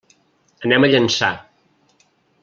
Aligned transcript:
Anem 0.69 0.87
a 0.87 0.89
Llançà. 0.93 1.29